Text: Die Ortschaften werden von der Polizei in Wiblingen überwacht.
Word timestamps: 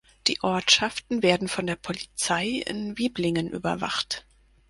Die 0.25 0.39
Ortschaften 0.41 1.21
werden 1.21 1.47
von 1.47 1.67
der 1.67 1.75
Polizei 1.75 2.63
in 2.65 2.97
Wiblingen 2.97 3.47
überwacht. 3.51 4.25